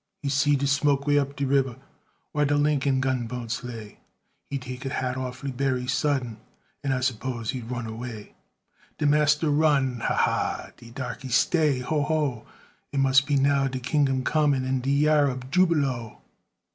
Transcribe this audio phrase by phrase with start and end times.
[0.23, 1.75] He see de smoke way up de ribber
[2.33, 3.99] Whar de Lincum gunboats lay;
[4.49, 6.37] He took he hat an' leff berry sudden,
[6.83, 8.33] And I spose he's runned away.
[8.97, 10.69] De massa run, ha, ha!
[10.75, 12.47] De darkey stay, ho, ho!
[12.91, 16.17] It mus' be now de kingdum comin', An' de yar ob jubilo.